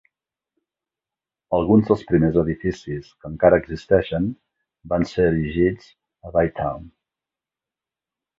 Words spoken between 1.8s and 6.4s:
dels primers edificis que encara existeixen van ser erigits a